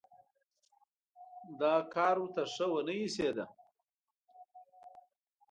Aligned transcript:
دا 1.59 1.73
کار 1.93 2.15
ورته 2.21 2.43
شه 2.53 2.65
ونه 2.71 2.93
ایسېده. 2.99 3.45